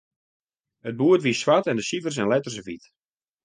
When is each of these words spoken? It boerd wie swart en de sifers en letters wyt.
It 0.91 0.97
boerd 1.01 1.21
wie 1.25 1.35
swart 1.41 1.69
en 1.69 1.79
de 1.79 1.85
sifers 1.87 2.19
en 2.21 2.31
letters 2.31 2.59
wyt. 2.67 2.85